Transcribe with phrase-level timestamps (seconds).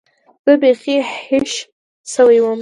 [0.45, 0.95] زه بيخي
[1.25, 1.51] هېښ
[2.13, 2.59] سوى وم.